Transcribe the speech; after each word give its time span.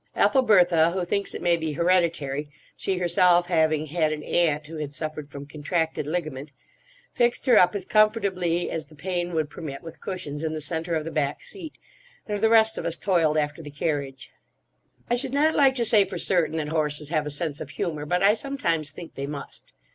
Ethelbertha, 0.15 0.93
who 0.93 1.05
thinks 1.05 1.35
it 1.35 1.43
may 1.43 1.55
be 1.55 1.73
hereditary—she 1.73 2.97
herself 2.97 3.45
having 3.45 3.85
had 3.85 4.11
an 4.11 4.23
aunt 4.23 4.65
who 4.65 4.77
had 4.77 4.95
suffered 4.95 5.29
from 5.29 5.45
contracted 5.45 6.07
ligament—fixed 6.07 7.45
her 7.45 7.55
up 7.59 7.75
as 7.75 7.85
comfortably 7.85 8.67
as 8.71 8.87
the 8.87 8.95
pain 8.95 9.31
would 9.35 9.47
permit 9.51 9.83
with 9.83 10.01
cushions 10.01 10.43
in 10.43 10.55
the 10.55 10.59
centre 10.59 10.95
of 10.95 11.05
the 11.05 11.11
back 11.11 11.43
seat; 11.43 11.77
and 12.25 12.41
the 12.41 12.49
rest 12.49 12.79
of 12.79 12.85
us 12.87 12.97
toiled 12.97 13.37
after 13.37 13.61
the 13.61 13.69
carriage. 13.69 14.31
I 15.07 15.15
should 15.15 15.33
not 15.35 15.53
like 15.53 15.75
to 15.75 15.85
say 15.85 16.03
for 16.05 16.17
certain 16.17 16.57
that 16.57 16.69
horses 16.69 17.09
have 17.09 17.27
a 17.27 17.29
sense 17.29 17.61
of 17.61 17.69
humour, 17.69 18.07
but 18.07 18.23
I 18.23 18.33
sometimes 18.33 18.89
think 18.89 19.13
they 19.13 19.27
must. 19.27 19.71